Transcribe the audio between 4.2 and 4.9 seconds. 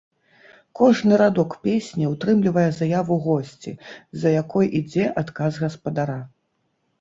за якой